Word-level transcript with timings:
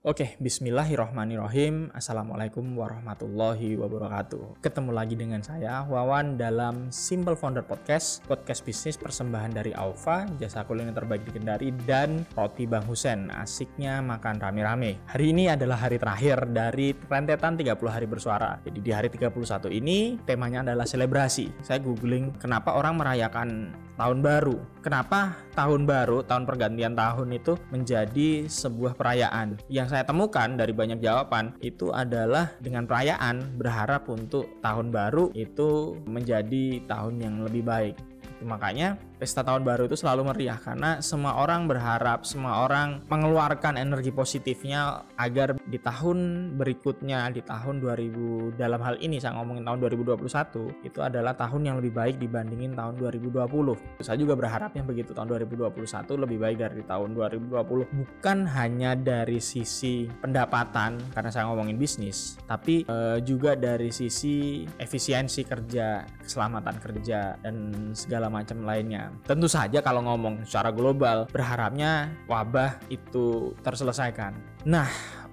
Oke, 0.00 0.40
bismillahirrohmanirrohim. 0.40 1.92
Assalamualaikum 1.92 2.64
warahmatullahi 2.72 3.76
wabarakatuh. 3.76 4.64
Ketemu 4.64 4.96
lagi 4.96 5.12
dengan 5.12 5.44
saya, 5.44 5.84
Wawan, 5.84 6.40
dalam 6.40 6.88
Simple 6.88 7.36
Founder 7.36 7.60
Podcast, 7.60 8.24
podcast 8.24 8.64
bisnis 8.64 8.96
persembahan 8.96 9.52
dari 9.52 9.76
Alfa, 9.76 10.24
jasa 10.40 10.64
kuliner 10.64 10.96
terbaik 10.96 11.20
di 11.28 11.36
Kendari, 11.36 11.68
dan 11.84 12.24
Roti 12.32 12.64
Bang 12.64 12.88
Husen, 12.88 13.28
asiknya 13.28 14.00
makan 14.00 14.40
rame-rame. 14.40 15.04
Hari 15.04 15.36
ini 15.36 15.52
adalah 15.52 15.76
hari 15.76 16.00
terakhir 16.00 16.48
dari 16.48 16.96
rentetan 16.96 17.60
30 17.60 17.92
hari 17.92 18.08
bersuara. 18.08 18.56
Jadi 18.64 18.80
di 18.80 18.96
hari 18.96 19.12
31 19.12 19.68
ini, 19.68 20.16
temanya 20.24 20.64
adalah 20.64 20.88
selebrasi. 20.88 21.60
Saya 21.60 21.76
googling 21.76 22.40
kenapa 22.40 22.72
orang 22.72 22.96
merayakan 22.96 23.76
tahun 24.00 24.24
baru. 24.24 24.56
Kenapa 24.80 25.36
tahun 25.52 25.84
baru, 25.84 26.24
tahun 26.24 26.48
pergantian 26.48 26.96
tahun 26.96 27.36
itu 27.36 27.52
menjadi 27.68 28.48
sebuah 28.48 28.96
perayaan 28.96 29.60
yang 29.68 29.92
saya 29.92 30.08
temukan 30.08 30.56
dari 30.56 30.72
banyak 30.72 31.04
jawaban 31.04 31.52
itu 31.60 31.92
adalah 31.92 32.48
dengan 32.64 32.88
perayaan 32.88 33.60
berharap 33.60 34.08
untuk 34.08 34.48
tahun 34.64 34.88
baru 34.88 35.36
itu 35.36 36.00
menjadi 36.08 36.80
tahun 36.88 37.20
yang 37.20 37.44
lebih 37.44 37.68
baik. 37.68 38.09
Makanya 38.44 38.96
pesta 39.20 39.44
tahun 39.44 39.68
baru 39.68 39.84
itu 39.84 40.00
selalu 40.00 40.32
meriah 40.32 40.56
karena 40.56 41.04
semua 41.04 41.36
orang 41.36 41.68
berharap, 41.68 42.24
semua 42.24 42.64
orang 42.64 43.04
mengeluarkan 43.12 43.76
energi 43.76 44.08
positifnya 44.08 45.04
agar 45.20 45.60
di 45.60 45.76
tahun 45.76 46.50
berikutnya, 46.56 47.28
di 47.28 47.44
tahun 47.44 47.84
2000 47.84 48.56
dalam 48.56 48.80
hal 48.80 48.96
ini 49.04 49.20
saya 49.20 49.36
ngomongin 49.36 49.68
tahun 49.68 49.78
2021 50.16 50.88
itu 50.88 50.98
adalah 51.04 51.36
tahun 51.36 51.68
yang 51.68 51.76
lebih 51.84 51.92
baik 51.92 52.16
dibandingin 52.16 52.72
tahun 52.72 52.96
2020. 52.96 54.00
Saya 54.00 54.16
juga 54.16 54.32
berharapnya 54.40 54.80
begitu 54.80 55.12
tahun 55.12 55.36
2021 55.36 56.24
lebih 56.24 56.38
baik 56.40 56.56
dari 56.56 56.82
tahun 56.88 57.12
2020 57.12 57.92
bukan 57.92 58.38
hanya 58.56 58.96
dari 58.96 59.36
sisi 59.36 60.08
pendapatan 60.08 60.96
karena 61.12 61.28
saya 61.28 61.44
ngomongin 61.52 61.76
bisnis, 61.76 62.40
tapi 62.48 62.88
e, 62.88 63.20
juga 63.20 63.52
dari 63.52 63.92
sisi 63.92 64.64
efisiensi 64.80 65.44
kerja, 65.44 66.08
keselamatan 66.24 66.76
kerja 66.80 67.36
dan 67.44 67.56
segala 67.92 68.29
macam 68.30 68.62
lainnya. 68.62 69.10
Tentu 69.26 69.50
saja 69.50 69.82
kalau 69.82 70.06
ngomong 70.06 70.46
secara 70.46 70.70
global, 70.70 71.26
berharapnya 71.28 72.14
wabah 72.30 72.78
itu 72.88 73.52
terselesaikan. 73.60 74.32
Nah, 74.64 74.88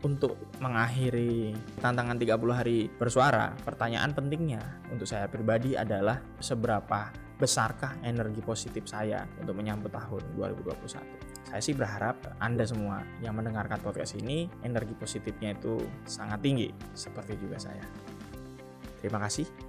untuk 0.05 0.37
mengakhiri 0.61 1.57
tantangan 1.81 2.17
30 2.17 2.53
hari 2.53 2.89
bersuara, 2.89 3.53
pertanyaan 3.65 4.13
pentingnya 4.13 4.61
untuk 4.93 5.09
saya 5.09 5.25
pribadi 5.25 5.73
adalah 5.73 6.21
seberapa 6.37 7.09
besarkah 7.37 7.93
energi 8.01 8.41
positif 8.41 8.89
saya 8.89 9.25
untuk 9.37 9.57
menyambut 9.57 9.93
tahun 9.93 10.21
2021. 10.37 11.27
Saya 11.47 11.61
sih 11.63 11.77
berharap 11.77 12.17
Anda 12.43 12.67
semua 12.67 13.05
yang 13.23 13.37
mendengarkan 13.39 13.79
podcast 13.79 14.19
ini 14.19 14.51
energi 14.65 14.91
positifnya 14.97 15.55
itu 15.55 15.79
sangat 16.03 16.43
tinggi 16.43 16.73
seperti 16.91 17.39
juga 17.39 17.55
saya. 17.61 17.85
Terima 18.99 19.21
kasih 19.21 19.66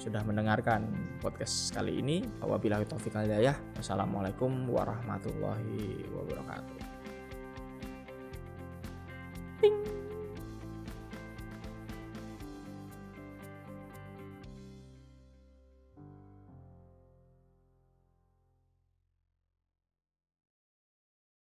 sudah 0.00 0.24
mendengarkan 0.24 0.88
podcast 1.20 1.76
kali 1.76 2.00
ini. 2.00 2.24
Wabillahi 2.40 2.88
taufiq 2.88 3.12
hidayah. 3.12 3.52
Wassalamualaikum 3.76 4.64
warahmatullahi 4.72 6.08
wabarakatuh. 6.08 6.80
Ding. 9.60 9.76